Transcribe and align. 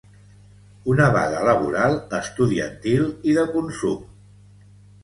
Una 0.93 1.09
vaga 1.17 1.43
laboral, 1.49 1.99
estudiantil 2.23 3.07
i 3.35 3.39
de 3.41 3.49
consum. 3.55 4.05